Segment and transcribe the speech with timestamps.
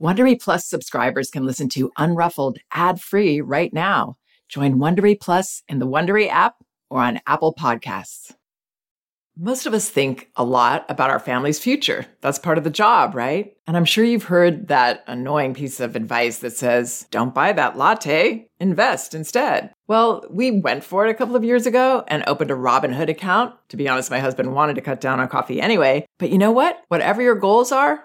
[0.00, 4.16] Wondery Plus subscribers can listen to Unruffled ad-free right now.
[4.48, 6.54] Join Wondery Plus in the Wondery app
[6.88, 8.32] or on Apple Podcasts.
[9.36, 12.06] Most of us think a lot about our family's future.
[12.22, 13.54] That's part of the job, right?
[13.66, 17.76] And I'm sure you've heard that annoying piece of advice that says, don't buy that
[17.76, 19.70] latte, invest instead.
[19.86, 23.54] Well, we went for it a couple of years ago and opened a Robinhood account.
[23.68, 26.06] To be honest, my husband wanted to cut down on coffee anyway.
[26.18, 26.82] But you know what?
[26.88, 28.04] Whatever your goals are,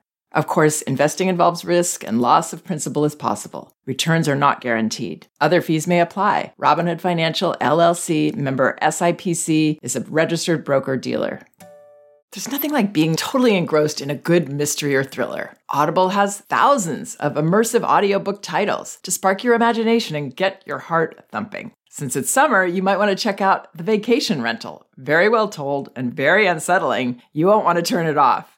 [0.33, 3.73] Of course, investing involves risk and loss of principal is possible.
[3.85, 5.27] Returns are not guaranteed.
[5.41, 6.53] Other fees may apply.
[6.57, 11.41] Robinhood Financial LLC member SIPC is a registered broker dealer.
[12.31, 15.57] There's nothing like being totally engrossed in a good mystery or thriller.
[15.67, 21.25] Audible has thousands of immersive audiobook titles to spark your imagination and get your heart
[21.29, 21.73] thumping.
[21.89, 24.85] Since it's summer, you might want to check out The Vacation Rental.
[24.95, 27.21] Very well told and very unsettling.
[27.33, 28.57] You won't want to turn it off.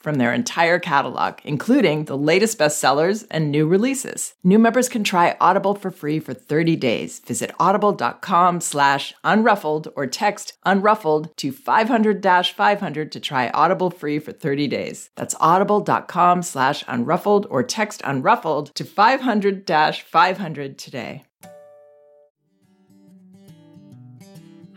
[0.00, 4.34] from their entire catalog, including the latest bestsellers and new releases.
[4.42, 7.20] New members can try Audible for free for 30 days.
[7.20, 14.66] Visit audible.com slash unruffled or text unruffled to 500-500 to try Audible free for 30
[14.68, 15.10] days.
[15.16, 21.24] That's audible.com slash unruffled or text unruffled to 500-500 today.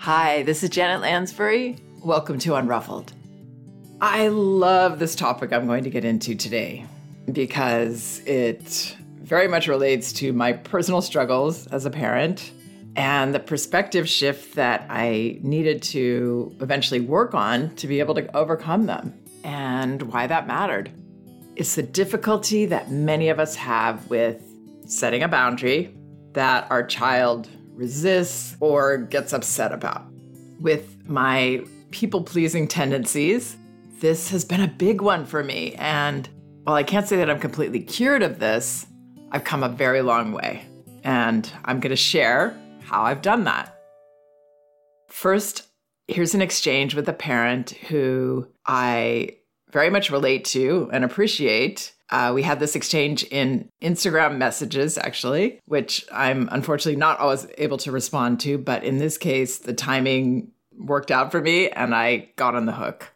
[0.04, 1.78] Hi, this is Janet Lansbury.
[2.04, 3.14] Welcome to Unruffled.
[4.06, 6.86] I love this topic I'm going to get into today
[7.31, 12.52] because it very much relates to my personal struggles as a parent
[12.97, 18.36] and the perspective shift that I needed to eventually work on to be able to
[18.36, 20.91] overcome them and why that mattered.
[21.56, 24.44] It's the difficulty that many of us have with
[24.85, 25.96] setting a boundary
[26.34, 30.03] that our child resists or gets upset about.
[30.59, 33.56] With my people pleasing tendencies,
[34.03, 35.74] this has been a big one for me.
[35.75, 36.28] And
[36.66, 38.86] while I can't say that I'm completely cured of this,
[39.31, 40.66] I've come a very long way.
[41.06, 43.80] And I'm going to share how I've done that.
[45.08, 45.69] First,
[46.09, 49.38] here's an exchange with a parent who I
[49.72, 51.94] very much relate to and appreciate.
[52.09, 57.78] Uh, we had this exchange in Instagram messages, actually, which I'm unfortunately not always able
[57.78, 58.58] to respond to.
[58.58, 62.74] But in this case, the timing worked out for me and I got on the
[62.74, 63.14] hook.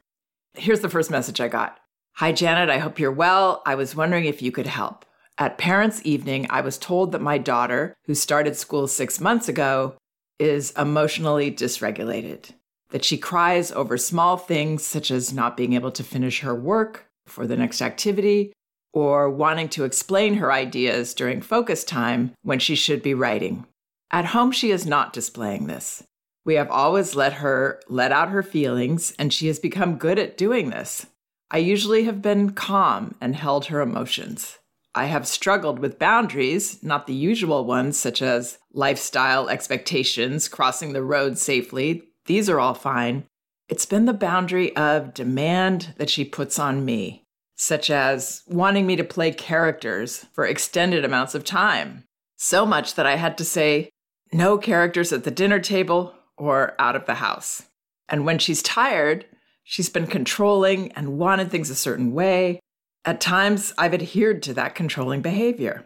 [0.58, 1.80] Here's the first message I got
[2.16, 2.70] Hi, Janet.
[2.70, 3.62] I hope you're well.
[3.66, 5.06] I was wondering if you could help.
[5.38, 9.94] At Parents' Evening, I was told that my daughter, who started school six months ago,
[10.40, 12.50] is emotionally dysregulated,
[12.90, 17.06] that she cries over small things such as not being able to finish her work
[17.28, 18.52] for the next activity
[18.94, 23.64] or wanting to explain her ideas during focus time when she should be writing.
[24.10, 26.04] At home, she is not displaying this.
[26.48, 30.38] We have always let her let out her feelings, and she has become good at
[30.38, 31.06] doing this.
[31.52, 34.58] I usually have been calm and held her emotions.
[34.96, 41.04] I have struggled with boundaries, not the usual ones, such as lifestyle expectations, crossing the
[41.04, 42.04] road safely.
[42.28, 43.26] These are all fine.
[43.68, 47.24] It's been the boundary of demand that she puts on me,
[47.58, 52.06] such as wanting me to play characters for extended amounts of time.
[52.38, 53.90] So much that I had to say,
[54.32, 57.64] no characters at the dinner table, or out of the house.
[58.10, 59.26] And when she's tired,
[59.64, 62.60] she's been controlling and wanted things a certain way.
[63.06, 65.86] At times, I've adhered to that controlling behavior.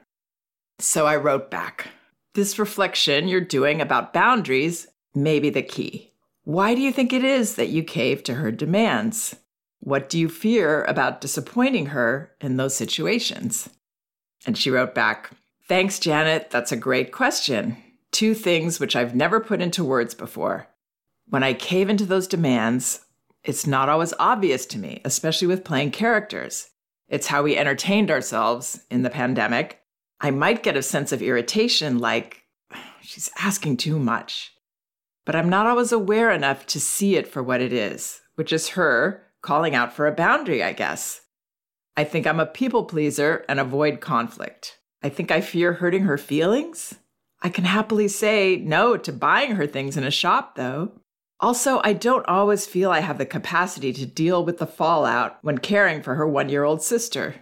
[0.80, 1.88] So I wrote back
[2.34, 6.12] This reflection you're doing about boundaries may be the key.
[6.44, 9.36] Why do you think it is that you cave to her demands?
[9.80, 13.70] What do you fear about disappointing her in those situations?
[14.46, 15.32] And she wrote back,
[15.68, 16.50] Thanks, Janet.
[16.50, 17.78] That's a great question
[18.12, 20.68] two things which I've never put into words before.
[21.28, 23.06] When I cave into those demands,
[23.44, 26.70] it's not always obvious to me, especially with playing characters.
[27.08, 29.82] It's how we entertained ourselves in the pandemic.
[30.20, 32.44] I might get a sense of irritation like,
[33.02, 34.54] she's asking too much.
[35.26, 38.70] But I'm not always aware enough to see it for what it is, which is
[38.70, 41.22] her calling out for a boundary, I guess.
[41.98, 44.80] I think I'm a people pleaser and avoid conflict.
[45.04, 46.96] I think I fear hurting her feelings.
[47.42, 50.92] I can happily say no to buying her things in a shop, though.
[51.40, 55.58] Also, I don't always feel I have the capacity to deal with the fallout when
[55.58, 57.36] caring for her one year old sister.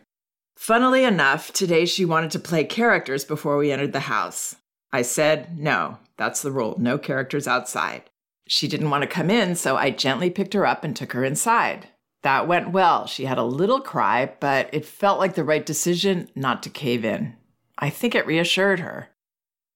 [0.56, 4.56] Funnily enough, today she wanted to play characters before we entered the house.
[4.92, 8.04] I said, no, that's the rule, no characters outside.
[8.48, 11.24] She didn't want to come in, so I gently picked her up and took her
[11.24, 11.88] inside.
[12.24, 13.06] That went well.
[13.06, 17.06] She had a little cry, but it felt like the right decision not to cave
[17.06, 17.36] in.
[17.78, 19.10] I think it reassured her.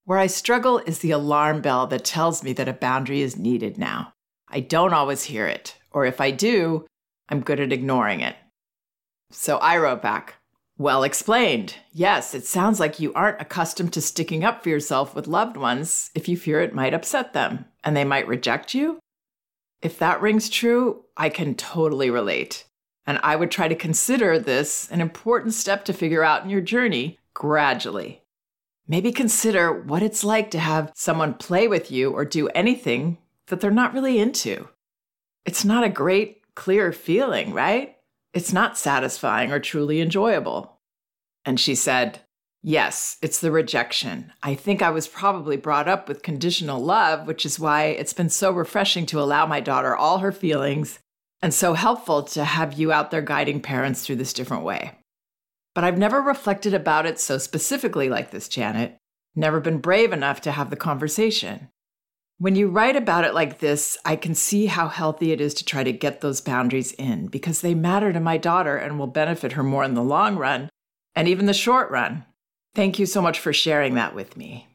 [0.05, 3.77] Where I struggle is the alarm bell that tells me that a boundary is needed
[3.77, 4.13] now.
[4.50, 6.85] I don't always hear it, or if I do,
[7.29, 8.35] I'm good at ignoring it.
[9.31, 10.35] So I wrote back,
[10.77, 11.75] Well explained.
[11.94, 16.11] Yes, it sounds like you aren't accustomed to sticking up for yourself with loved ones
[16.13, 18.99] if you fear it might upset them and they might reject you.
[19.81, 22.65] If that rings true, I can totally relate.
[23.06, 26.61] And I would try to consider this an important step to figure out in your
[26.61, 28.22] journey gradually.
[28.88, 33.62] Maybe consider what it's like to have someone play with you or do anything that
[33.62, 34.68] they're not really into.
[35.45, 37.95] It's not a great, clear feeling, right?
[38.33, 40.80] It's not satisfying or truly enjoyable.
[41.45, 42.21] And she said,
[42.65, 44.31] Yes, it's the rejection.
[44.41, 48.30] I think I was probably brought up with conditional love, which is why it's been
[48.30, 51.00] so refreshing to allow my daughter all her feelings
[51.41, 54.97] and so helpful to have you out there guiding parents through this different way.
[55.75, 58.97] But I've never reflected about it so specifically like this, Janet.
[59.35, 61.69] Never been brave enough to have the conversation.
[62.37, 65.65] When you write about it like this, I can see how healthy it is to
[65.65, 69.53] try to get those boundaries in because they matter to my daughter and will benefit
[69.53, 70.69] her more in the long run
[71.15, 72.25] and even the short run.
[72.75, 74.67] Thank you so much for sharing that with me.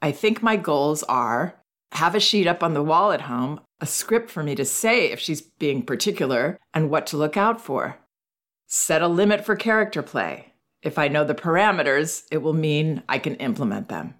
[0.00, 1.62] I think my goals are
[1.92, 5.10] have a sheet up on the wall at home, a script for me to say
[5.10, 7.98] if she's being particular and what to look out for.
[8.74, 10.54] Set a limit for character play.
[10.80, 14.14] If I know the parameters, it will mean I can implement them.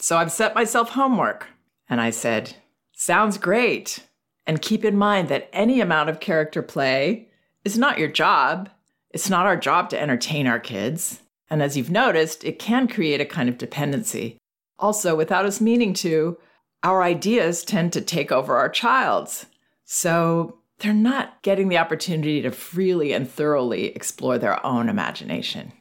[0.00, 1.48] So I've set myself homework,
[1.86, 2.56] and I said,
[2.94, 3.98] Sounds great.
[4.46, 7.28] And keep in mind that any amount of character play
[7.62, 8.70] is not your job.
[9.10, 11.20] It's not our job to entertain our kids.
[11.50, 14.38] And as you've noticed, it can create a kind of dependency.
[14.78, 16.38] Also, without us meaning to,
[16.82, 19.44] our ideas tend to take over our child's.
[19.84, 25.72] So they're not getting the opportunity to freely and thoroughly explore their own imagination.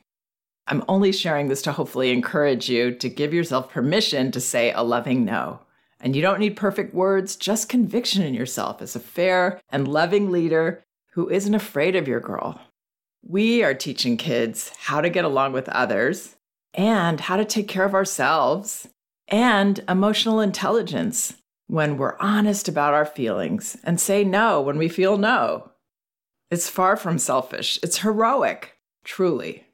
[0.68, 4.82] I'm only sharing this to hopefully encourage you to give yourself permission to say a
[4.82, 5.60] loving no.
[6.00, 10.32] And you don't need perfect words, just conviction in yourself as a fair and loving
[10.32, 12.60] leader who isn't afraid of your girl.
[13.26, 16.36] We are teaching kids how to get along with others
[16.74, 18.88] and how to take care of ourselves
[19.28, 21.36] and emotional intelligence
[21.74, 25.72] when we're honest about our feelings and say no when we feel no.
[26.52, 29.66] It's far from selfish, it's heroic, truly.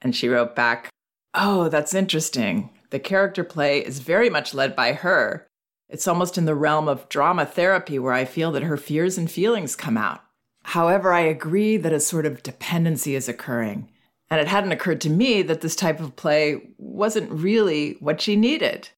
[0.00, 0.88] And she wrote back,
[1.34, 2.70] Oh, that's interesting.
[2.88, 5.46] The character play is very much led by her.
[5.90, 9.30] It's almost in the realm of drama therapy where I feel that her fears and
[9.30, 10.22] feelings come out.
[10.62, 13.90] However, I agree that a sort of dependency is occurring.
[14.30, 18.34] And it hadn't occurred to me that this type of play wasn't really what she
[18.34, 18.88] needed.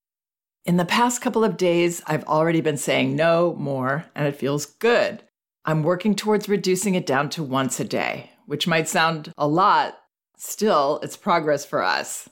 [0.66, 4.66] In the past couple of days, I've already been saying no more, and it feels
[4.66, 5.22] good.
[5.64, 9.98] I'm working towards reducing it down to once a day, which might sound a lot.
[10.36, 12.28] Still, it's progress for us.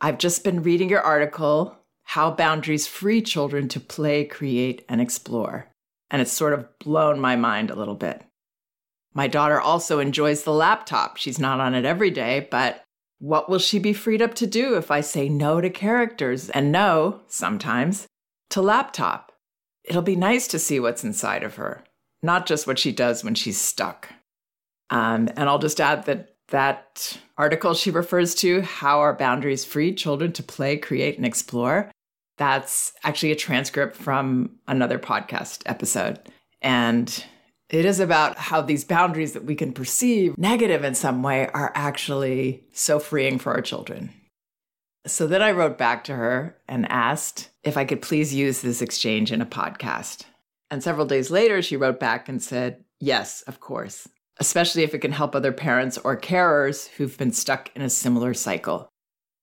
[0.00, 5.66] I've just been reading your article, How Boundaries Free Children to Play, Create, and Explore,
[6.10, 8.22] and it's sort of blown my mind a little bit.
[9.12, 11.16] My daughter also enjoys the laptop.
[11.16, 12.84] She's not on it every day, but
[13.18, 16.70] what will she be freed up to do if I say no to characters and
[16.70, 18.06] no, sometimes,
[18.50, 19.32] to laptop?
[19.84, 21.84] It'll be nice to see what's inside of her,
[22.22, 24.10] not just what she does when she's stuck.
[24.90, 29.92] Um, and I'll just add that that article she refers to, How Are Boundaries Free
[29.92, 31.90] Children to Play, Create, and Explore,
[32.38, 36.20] that's actually a transcript from another podcast episode.
[36.62, 37.24] And
[37.68, 41.72] it is about how these boundaries that we can perceive negative in some way are
[41.74, 44.12] actually so freeing for our children.
[45.06, 48.82] So then I wrote back to her and asked if I could please use this
[48.82, 50.24] exchange in a podcast.
[50.70, 54.08] And several days later, she wrote back and said, Yes, of course,
[54.38, 58.34] especially if it can help other parents or carers who've been stuck in a similar
[58.34, 58.88] cycle.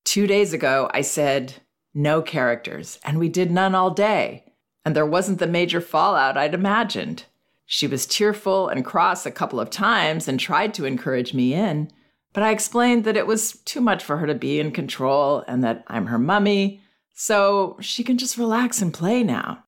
[0.03, 1.53] Two days ago, I said,
[1.94, 4.46] No characters, and we did none all day.
[4.86, 7.24] And there wasn't the major fallout I'd imagined.
[7.65, 11.91] She was tearful and cross a couple of times and tried to encourage me in,
[12.34, 15.63] but I explained that it was too much for her to be in control and
[15.63, 16.82] that I'm her mummy,
[17.13, 19.63] so she can just relax and play now.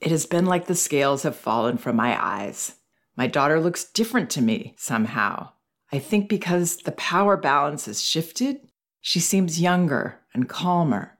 [0.00, 2.74] It has been like the scales have fallen from my eyes.
[3.16, 5.50] My daughter looks different to me somehow.
[5.92, 8.56] I think because the power balance has shifted,
[9.00, 11.18] she seems younger and calmer.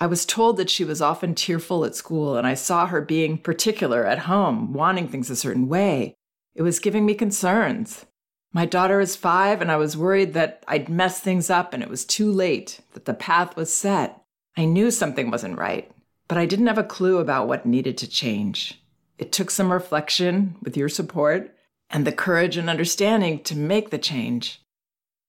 [0.00, 3.38] I was told that she was often tearful at school, and I saw her being
[3.38, 6.14] particular at home, wanting things a certain way.
[6.54, 8.06] It was giving me concerns.
[8.52, 11.88] My daughter is five, and I was worried that I'd mess things up and it
[11.88, 14.22] was too late, that the path was set.
[14.56, 15.90] I knew something wasn't right,
[16.28, 18.78] but I didn't have a clue about what needed to change.
[19.16, 21.54] It took some reflection with your support
[21.88, 24.60] and the courage and understanding to make the change.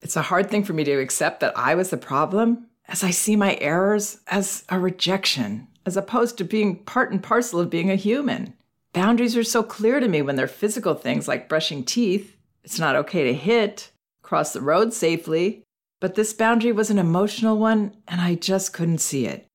[0.02, 3.10] It's a hard thing for me to accept that I was the problem, as I
[3.10, 7.90] see my errors as a rejection, as opposed to being part and parcel of being
[7.90, 8.54] a human.
[8.92, 12.36] Boundaries are so clear to me when they're physical things like brushing teeth.
[12.62, 13.90] It's not okay to hit,
[14.22, 15.62] cross the road safely.
[16.00, 19.46] But this boundary was an emotional one, and I just couldn't see it.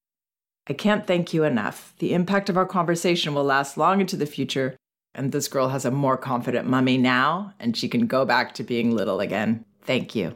[0.67, 1.93] I can't thank you enough.
[1.99, 4.75] The impact of our conversation will last long into the future,
[5.15, 8.63] and this girl has a more confident mummy now, and she can go back to
[8.63, 9.65] being little again.
[9.83, 10.35] Thank you.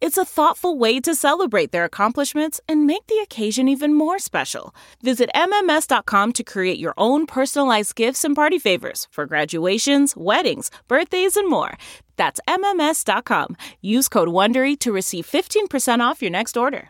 [0.00, 4.74] It's a thoughtful way to celebrate their accomplishments and make the occasion even more special.
[5.02, 11.36] Visit MMS.com to create your own personalized gifts and party favors for graduations, weddings, birthdays,
[11.36, 11.76] and more.
[12.16, 13.58] That's MMS.com.
[13.82, 16.88] Use code WONDERY to receive 15% off your next order.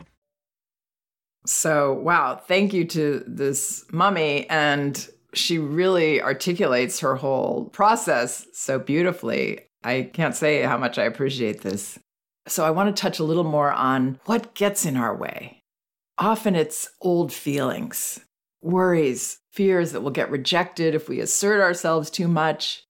[1.45, 4.49] So, wow, thank you to this mummy.
[4.49, 9.59] And she really articulates her whole process so beautifully.
[9.83, 11.99] I can't say how much I appreciate this.
[12.51, 15.61] So I want to touch a little more on what gets in our way.
[16.17, 18.19] Often it's old feelings,
[18.61, 22.83] worries, fears that we'll get rejected if we assert ourselves too much.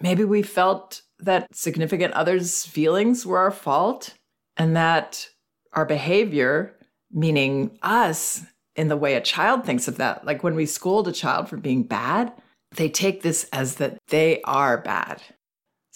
[0.00, 4.14] Maybe we felt that significant others' feelings were our fault
[4.56, 5.28] and that
[5.72, 6.74] our behavior,
[7.12, 8.42] meaning us,
[8.74, 11.56] in the way a child thinks of that, like when we scold a child for
[11.56, 12.32] being bad,
[12.74, 15.22] they take this as that they are bad.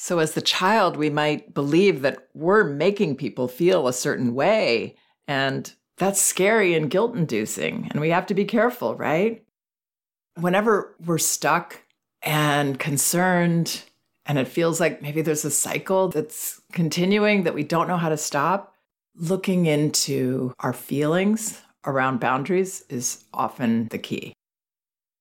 [0.00, 4.94] So, as the child, we might believe that we're making people feel a certain way.
[5.26, 7.88] And that's scary and guilt inducing.
[7.90, 9.44] And we have to be careful, right?
[10.36, 11.82] Whenever we're stuck
[12.22, 13.82] and concerned,
[14.24, 18.08] and it feels like maybe there's a cycle that's continuing that we don't know how
[18.08, 18.76] to stop,
[19.16, 24.32] looking into our feelings around boundaries is often the key.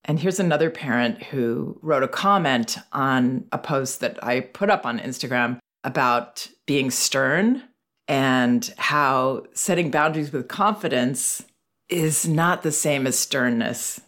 [0.08, 4.86] And here's another parent who wrote a comment on a post that I put up
[4.86, 7.62] on Instagram about being stern
[8.08, 11.44] and how setting boundaries with confidence
[11.90, 14.00] is not the same as sternness.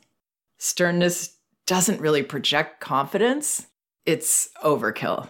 [0.58, 3.66] Sternness doesn't really project confidence,
[4.06, 5.28] it's overkill.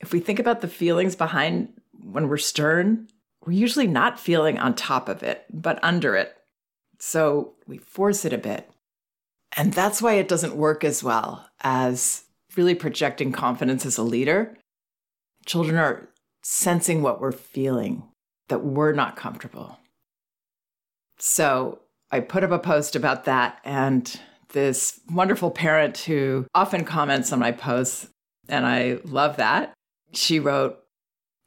[0.00, 3.06] If we think about the feelings behind when we're stern,
[3.46, 6.36] we're usually not feeling on top of it, but under it.
[6.98, 8.68] So we force it a bit.
[9.56, 12.24] And that's why it doesn't work as well as
[12.56, 14.56] really projecting confidence as a leader.
[15.46, 16.08] Children are
[16.42, 18.04] sensing what we're feeling,
[18.48, 19.78] that we're not comfortable.
[21.18, 21.80] So
[22.10, 24.20] I put up a post about that, and
[24.52, 28.08] this wonderful parent who often comments on my posts,
[28.48, 29.74] and I love that.
[30.12, 30.78] She wrote,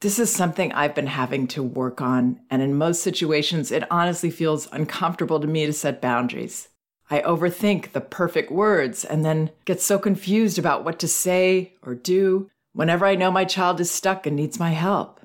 [0.00, 4.30] This is something I've been having to work on, and in most situations, it honestly
[4.30, 6.68] feels uncomfortable to me to set boundaries.
[7.10, 11.94] I overthink the perfect words and then get so confused about what to say or
[11.94, 15.20] do whenever I know my child is stuck and needs my help.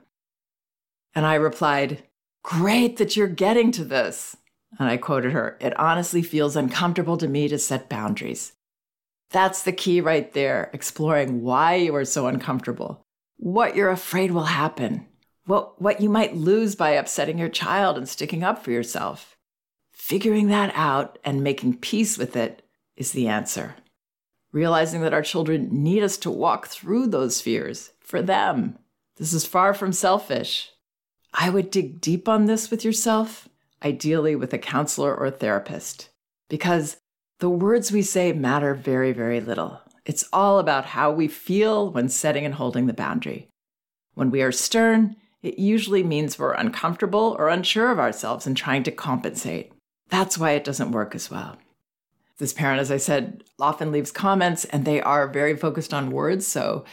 [1.16, 2.04] And I replied,
[2.44, 4.36] Great that you're getting to this.
[4.78, 8.54] And I quoted her, It honestly feels uncomfortable to me to set boundaries.
[9.32, 13.06] That's the key right there, exploring why you are so uncomfortable,
[13.38, 15.06] what you're afraid will happen,
[15.46, 19.38] what, what you might lose by upsetting your child and sticking up for yourself.
[20.10, 22.63] Figuring that out and making peace with it
[22.98, 23.75] is the answer.
[24.51, 28.80] Realizing that our children need us to walk through those fears for them.
[29.18, 30.72] This is far from selfish.
[31.32, 33.50] I would dig deep on this with yourself,
[33.84, 36.10] ideally with a counselor or a therapist,
[36.50, 36.98] because
[37.38, 39.80] the words we say matter very, very little.
[40.08, 43.48] It's all about how we feel when setting and holding the boundary.
[44.16, 48.82] When we are stern, it usually means we're uncomfortable or unsure of ourselves and trying
[48.82, 49.72] to compensate.
[50.10, 51.58] That's why it doesn't work as well.
[52.38, 56.48] This parent, as I said, often leaves comments and they are very focused on words.
[56.48, 56.86] So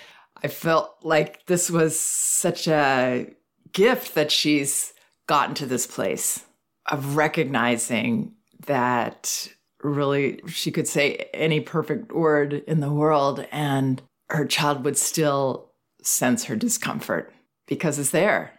[0.42, 3.28] I felt like this was such a
[3.72, 4.92] gift that she's
[5.26, 6.44] gotten to this place
[6.86, 8.32] of recognizing
[8.66, 9.48] that
[9.82, 15.70] really she could say any perfect word in the world and her child would still
[16.02, 17.32] sense her discomfort
[17.66, 18.52] because it's there.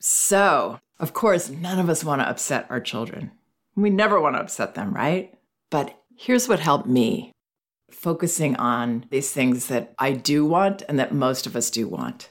[0.00, 3.32] So, of course, none of us want to upset our children.
[3.76, 5.34] We never want to upset them, right?
[5.70, 7.32] But here's what helped me
[7.90, 12.30] focusing on these things that I do want and that most of us do want.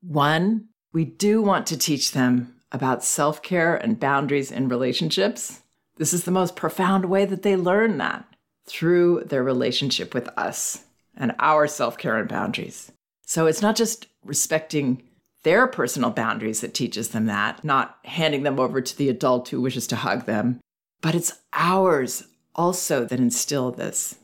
[0.00, 5.62] One, we do want to teach them about self care and boundaries in relationships.
[5.96, 8.24] This is the most profound way that they learn that
[8.66, 10.84] through their relationship with us
[11.16, 12.90] and our self care and boundaries.
[13.26, 15.02] So it's not just respecting
[15.42, 19.60] their personal boundaries that teaches them that, not handing them over to the adult who
[19.60, 20.60] wishes to hug them,
[21.00, 24.16] but it's ours also that instill this.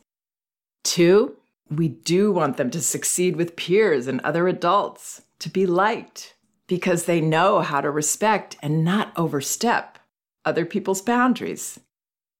[0.83, 1.35] Two,
[1.69, 6.35] we do want them to succeed with peers and other adults, to be liked,
[6.67, 9.97] because they know how to respect and not overstep
[10.45, 11.79] other people's boundaries.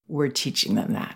[0.08, 1.16] We're teaching them that.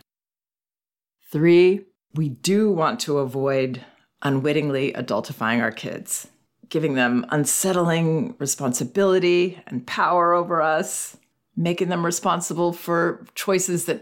[1.32, 3.82] Three, we do want to avoid
[4.22, 6.28] unwittingly adultifying our kids,
[6.70, 11.18] giving them unsettling responsibility and power over us,
[11.56, 14.02] making them responsible for choices that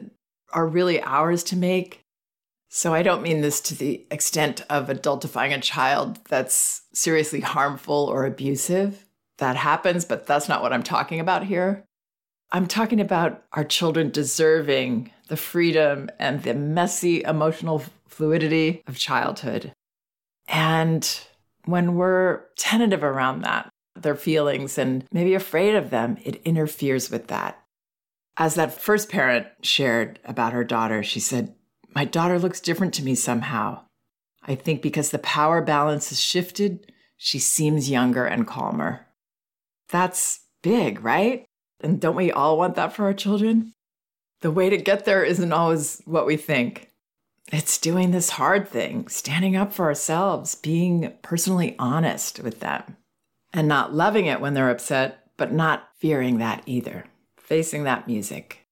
[0.53, 2.03] are really ours to make.
[2.69, 8.05] So I don't mean this to the extent of adultifying a child that's seriously harmful
[8.05, 9.05] or abusive.
[9.39, 11.83] That happens, but that's not what I'm talking about here.
[12.53, 19.73] I'm talking about our children deserving the freedom and the messy emotional fluidity of childhood.
[20.47, 21.21] And
[21.65, 27.27] when we're tentative around that, their feelings and maybe afraid of them, it interferes with
[27.27, 27.61] that.
[28.37, 31.53] As that first parent shared about her daughter, she said,
[31.93, 33.85] My daughter looks different to me somehow.
[34.43, 39.05] I think because the power balance has shifted, she seems younger and calmer.
[39.89, 41.45] That's big, right?
[41.81, 43.73] And don't we all want that for our children?
[44.41, 46.90] The way to get there isn't always what we think.
[47.51, 52.95] It's doing this hard thing, standing up for ourselves, being personally honest with them,
[53.51, 57.05] and not loving it when they're upset, but not fearing that either,
[57.37, 58.65] facing that music.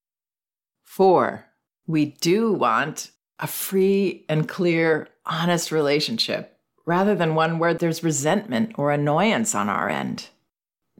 [0.85, 1.45] Four,
[1.87, 8.71] we do want a free and clear, honest relationship rather than one where there's resentment
[8.75, 10.29] or annoyance on our end.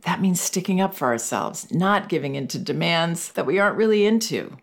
[0.03, 4.05] That means sticking up for ourselves, not giving in to demands that we aren't really
[4.05, 4.57] into.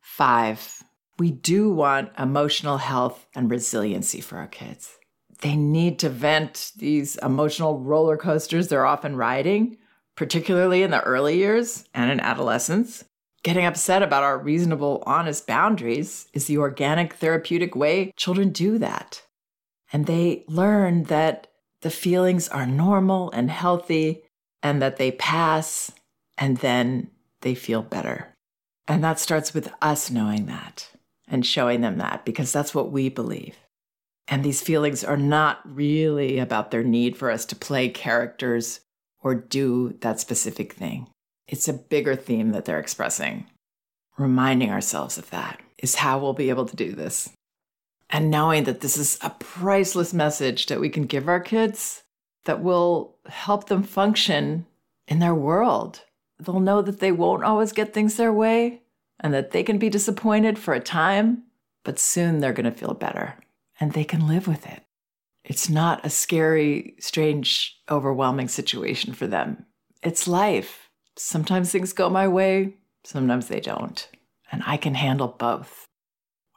[0.00, 0.83] Five,
[1.18, 4.98] we do want emotional health and resiliency for our kids.
[5.40, 9.76] They need to vent these emotional roller coasters they're often riding,
[10.16, 13.04] particularly in the early years and in adolescence.
[13.42, 19.22] Getting upset about our reasonable, honest boundaries is the organic, therapeutic way children do that.
[19.92, 21.48] And they learn that
[21.82, 24.22] the feelings are normal and healthy
[24.62, 25.92] and that they pass
[26.38, 27.10] and then
[27.42, 28.34] they feel better.
[28.88, 30.88] And that starts with us knowing that
[31.34, 33.56] and showing them that because that's what we believe.
[34.28, 38.80] And these feelings are not really about their need for us to play characters
[39.20, 41.08] or do that specific thing.
[41.48, 43.46] It's a bigger theme that they're expressing.
[44.16, 47.30] Reminding ourselves of that is how we'll be able to do this.
[48.08, 52.04] And knowing that this is a priceless message that we can give our kids
[52.44, 54.66] that will help them function
[55.08, 56.02] in their world.
[56.38, 58.82] They'll know that they won't always get things their way
[59.20, 61.44] and that they can be disappointed for a time,
[61.84, 63.38] but soon they're going to feel better
[63.80, 64.82] and they can live with it.
[65.44, 69.66] It's not a scary, strange, overwhelming situation for them.
[70.02, 70.88] It's life.
[71.16, 74.08] Sometimes things go my way, sometimes they don't.
[74.50, 75.86] And I can handle both.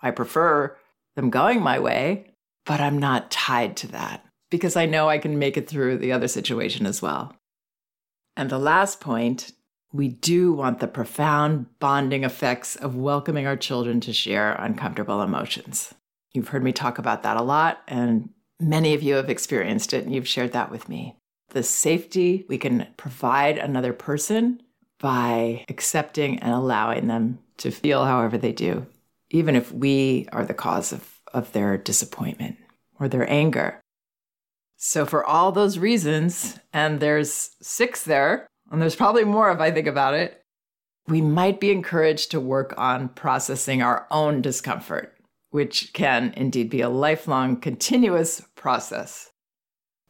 [0.02, 0.78] I prefer
[1.15, 2.32] them going my way,
[2.65, 6.12] but I'm not tied to that because I know I can make it through the
[6.12, 7.36] other situation as well.
[8.36, 9.52] And the last point
[9.97, 15.93] we do want the profound bonding effects of welcoming our children to share uncomfortable emotions.
[16.33, 18.29] You've heard me talk about that a lot, and
[18.60, 21.17] many of you have experienced it, and you've shared that with me.
[21.49, 24.62] The safety we can provide another person
[24.99, 28.86] by accepting and allowing them to feel however they do,
[29.31, 32.57] even if we are the cause of, of their disappointment
[32.99, 33.81] or their anger.
[34.75, 39.71] So, for all those reasons, and there's six there, and there's probably more if I
[39.71, 40.43] think about it,
[41.08, 45.17] we might be encouraged to work on processing our own discomfort,
[45.51, 49.32] which can indeed be a lifelong, continuous process.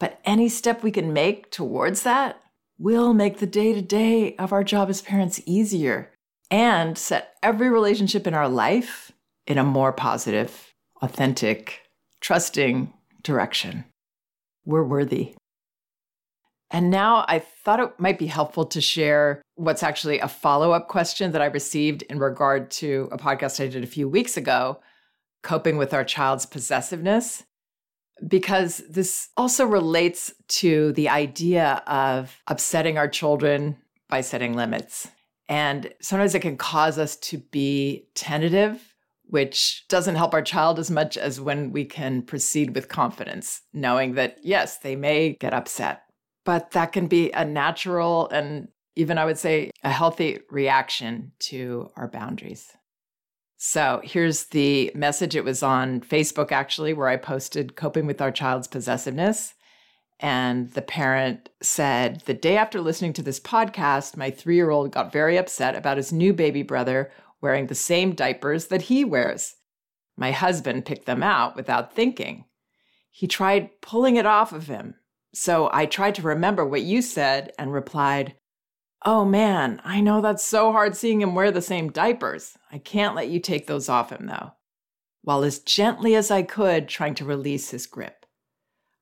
[0.00, 2.40] But any step we can make towards that
[2.78, 6.12] will make the day to day of our job as parents easier
[6.50, 9.12] and set every relationship in our life
[9.46, 11.82] in a more positive, authentic,
[12.20, 12.92] trusting
[13.22, 13.84] direction.
[14.64, 15.34] We're worthy.
[16.70, 20.88] And now I thought it might be helpful to share what's actually a follow up
[20.88, 24.80] question that I received in regard to a podcast I did a few weeks ago
[25.42, 27.44] coping with our child's possessiveness,
[28.26, 33.76] because this also relates to the idea of upsetting our children
[34.08, 35.08] by setting limits.
[35.48, 40.90] And sometimes it can cause us to be tentative, which doesn't help our child as
[40.90, 46.02] much as when we can proceed with confidence, knowing that, yes, they may get upset,
[46.48, 51.90] but that can be a natural and even I would say a healthy reaction to
[51.94, 52.72] our boundaries.
[53.58, 55.36] So here's the message.
[55.36, 59.52] It was on Facebook, actually, where I posted coping with our child's possessiveness.
[60.20, 64.90] And the parent said, The day after listening to this podcast, my three year old
[64.90, 69.56] got very upset about his new baby brother wearing the same diapers that he wears.
[70.16, 72.46] My husband picked them out without thinking.
[73.10, 74.94] He tried pulling it off of him.
[75.34, 78.34] So I tried to remember what you said and replied,
[79.04, 82.56] Oh man, I know that's so hard seeing him wear the same diapers.
[82.72, 84.52] I can't let you take those off him, though.
[85.22, 88.26] While as gently as I could, trying to release his grip.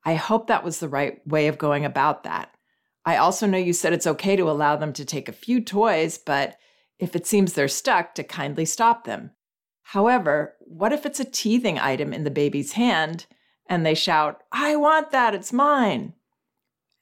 [0.04, 2.50] I hope that was the right way of going about that.
[3.04, 6.18] I also know you said it's okay to allow them to take a few toys,
[6.18, 6.56] but
[6.98, 9.30] if it seems they're stuck, to kindly stop them.
[9.82, 13.26] However, what if it's a teething item in the baby's hand
[13.68, 16.14] and they shout, I want that, it's mine?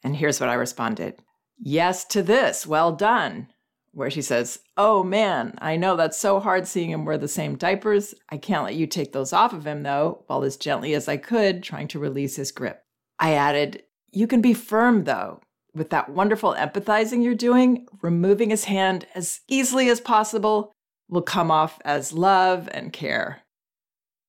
[0.04, 1.16] And here's what I responded
[1.58, 2.66] Yes to this.
[2.66, 3.48] Well done.
[3.92, 7.56] Where she says, Oh man, I know that's so hard seeing him wear the same
[7.56, 8.14] diapers.
[8.28, 11.16] I can't let you take those off of him, though, while as gently as I
[11.16, 12.82] could, trying to release his grip.
[13.18, 15.40] I added, You can be firm, though.
[15.74, 20.72] With that wonderful empathizing you're doing, removing his hand as easily as possible
[21.08, 23.42] will come off as love and care.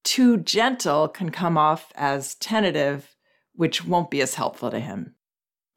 [0.03, 3.15] Too gentle can come off as tentative,
[3.53, 5.15] which won't be as helpful to him.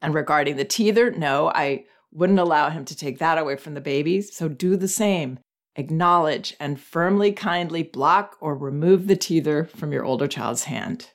[0.01, 3.81] And regarding the teether, no, I wouldn't allow him to take that away from the
[3.81, 4.23] baby.
[4.23, 5.39] So do the same.
[5.77, 11.11] Acknowledge and firmly, kindly block or remove the teether from your older child's hand.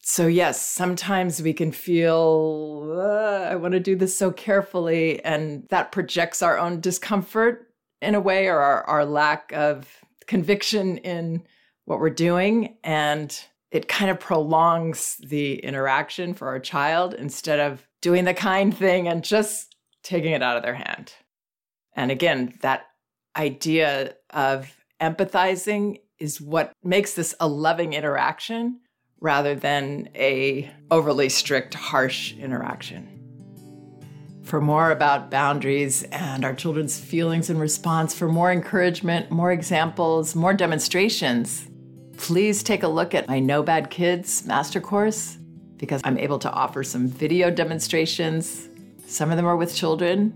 [0.00, 5.92] So, yes, sometimes we can feel, I want to do this so carefully, and that
[5.92, 7.66] projects our own discomfort
[8.00, 9.86] in a way or our, our lack of
[10.26, 11.42] conviction in
[11.84, 12.76] what we're doing.
[12.84, 13.38] And
[13.70, 19.08] it kind of prolongs the interaction for our child instead of doing the kind thing
[19.08, 21.12] and just taking it out of their hand.
[21.94, 22.86] And again, that
[23.36, 28.80] idea of empathizing is what makes this a loving interaction
[29.20, 33.14] rather than a overly strict harsh interaction.
[34.42, 40.34] For more about boundaries and our children's feelings and response, for more encouragement, more examples,
[40.34, 41.68] more demonstrations,
[42.16, 45.36] please take a look at my No Bad Kids master course
[45.78, 48.68] because I'm able to offer some video demonstrations.
[49.06, 50.34] Some of them are with children.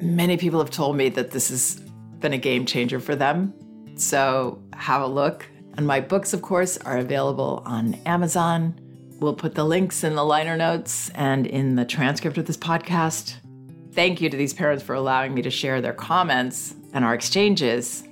[0.00, 1.80] Many people have told me that this has
[2.18, 3.54] been a game changer for them.
[3.96, 5.48] So have a look.
[5.76, 8.78] And my books, of course, are available on Amazon.
[9.20, 13.36] We'll put the links in the liner notes and in the transcript of this podcast.
[13.92, 18.02] Thank you to these parents for allowing me to share their comments and our exchanges.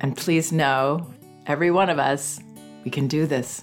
[0.00, 1.12] And please know,
[1.46, 2.40] every one of us,
[2.84, 3.62] we can do this.